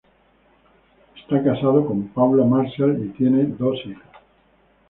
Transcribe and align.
Está 1.15 1.43
casado 1.43 1.85
con 1.85 2.07
Paula 2.07 2.43
Marshall 2.43 3.05
y 3.05 3.09
tiene 3.09 3.43
dos 3.45 3.77
hijas. 3.85 4.01